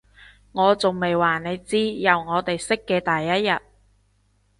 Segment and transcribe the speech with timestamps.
[0.53, 3.61] 我仲未話你知，由我哋識嘅第一日